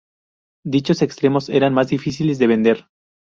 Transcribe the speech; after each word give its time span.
Dichos 0.65 1.03
extremos 1.03 1.47
eran 1.49 1.75
más 1.75 1.89
difíciles 1.89 2.39
de 2.39 2.47
vender. 2.47 2.87